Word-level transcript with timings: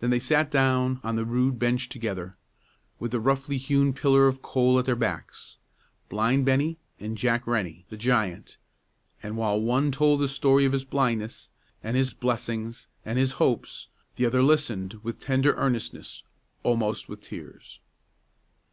Then 0.00 0.10
they 0.10 0.18
sat 0.18 0.50
down 0.50 0.98
on 1.04 1.14
the 1.14 1.24
rude 1.24 1.56
bench 1.56 1.88
together, 1.88 2.36
with 2.98 3.12
the 3.12 3.20
roughly 3.20 3.58
hewn 3.58 3.92
pillar 3.92 4.26
of 4.26 4.42
coal 4.42 4.76
at 4.76 4.86
their 4.86 4.96
backs, 4.96 5.58
blind 6.08 6.44
Bennie 6.44 6.78
and 6.98 7.16
Jack 7.16 7.46
Rennie, 7.46 7.84
the 7.88 7.96
giant, 7.96 8.56
and 9.22 9.36
while 9.36 9.60
one 9.60 9.92
told 9.92 10.18
the 10.18 10.26
story 10.26 10.64
of 10.64 10.72
his 10.72 10.84
blindness, 10.84 11.48
and 11.80 11.96
his 11.96 12.12
blessings, 12.12 12.88
and 13.04 13.20
his 13.20 13.30
hopes, 13.38 13.86
the 14.16 14.26
other 14.26 14.42
listened 14.42 14.94
with 15.04 15.20
tender 15.20 15.54
earnestness, 15.54 16.24
almost 16.64 17.08
with 17.08 17.20
tears. 17.20 17.78